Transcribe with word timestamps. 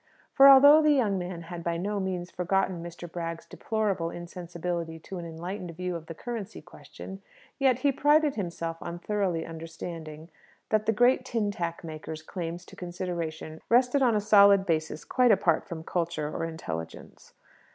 For, 0.33 0.49
although 0.49 0.81
the 0.81 0.89
young 0.93 1.19
man 1.19 1.43
had 1.43 1.63
by 1.63 1.77
no 1.77 1.99
means 1.99 2.31
forgotten 2.31 2.81
Mr. 2.81 3.07
Bragg's 3.07 3.45
deplorable 3.45 4.09
insensibility 4.09 4.97
to 4.97 5.19
an 5.19 5.25
enlightened 5.27 5.69
view 5.77 5.95
of 5.95 6.07
the 6.07 6.15
currency 6.15 6.59
question, 6.59 7.21
yet 7.59 7.81
he 7.85 7.91
prided 7.91 8.33
himself 8.33 8.77
on 8.81 8.97
thoroughly 8.97 9.45
understanding 9.45 10.31
that 10.69 10.87
the 10.87 10.91
great 10.91 11.23
tin 11.23 11.51
tack 11.51 11.83
maker's 11.83 12.23
claims 12.23 12.65
to 12.65 12.75
consideration 12.75 13.61
rested 13.69 14.01
on 14.01 14.15
a 14.15 14.21
solid 14.21 14.65
basis 14.65 15.05
quite 15.05 15.31
apart 15.31 15.67
from 15.67 15.83
culture 15.83 16.35
or 16.35 16.45
intelligence. 16.45 17.33